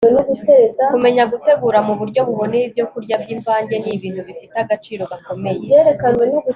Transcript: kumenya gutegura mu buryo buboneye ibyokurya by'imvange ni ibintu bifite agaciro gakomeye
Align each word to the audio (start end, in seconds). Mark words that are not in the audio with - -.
kumenya 0.91 1.23
gutegura 1.31 1.79
mu 1.87 1.93
buryo 1.99 2.21
buboneye 2.27 2.63
ibyokurya 2.65 3.15
by'imvange 3.21 3.75
ni 3.79 3.89
ibintu 3.95 4.21
bifite 4.27 4.55
agaciro 4.63 5.03
gakomeye 5.11 5.65